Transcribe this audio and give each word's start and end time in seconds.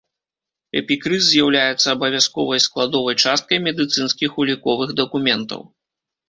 Эпікрыз 0.79 1.21
з'яўляецца 1.33 1.87
абавязковай 1.95 2.63
складовай 2.67 3.15
часткай 3.27 3.61
медыцынскіх 3.67 4.31
уліковых 4.45 4.89
дакументаў. 5.03 5.61